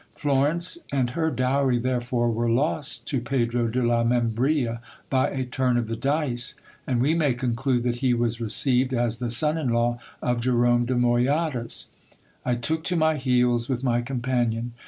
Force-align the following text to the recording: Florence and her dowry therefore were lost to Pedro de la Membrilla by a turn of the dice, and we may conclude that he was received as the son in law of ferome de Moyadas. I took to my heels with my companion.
Florence 0.15 0.79
and 0.91 1.11
her 1.11 1.29
dowry 1.29 1.77
therefore 1.77 2.31
were 2.31 2.49
lost 2.49 3.05
to 3.07 3.21
Pedro 3.21 3.67
de 3.67 3.83
la 3.85 4.03
Membrilla 4.03 4.79
by 5.11 5.29
a 5.29 5.45
turn 5.45 5.77
of 5.77 5.87
the 5.87 5.95
dice, 5.95 6.55
and 6.87 6.99
we 6.99 7.13
may 7.13 7.35
conclude 7.35 7.83
that 7.83 7.97
he 7.97 8.11
was 8.15 8.41
received 8.41 8.95
as 8.95 9.19
the 9.19 9.29
son 9.29 9.59
in 9.59 9.67
law 9.69 9.99
of 10.19 10.41
ferome 10.41 10.87
de 10.87 10.95
Moyadas. 10.95 11.89
I 12.43 12.55
took 12.55 12.83
to 12.85 12.95
my 12.95 13.17
heels 13.17 13.69
with 13.69 13.83
my 13.83 14.01
companion. 14.01 14.73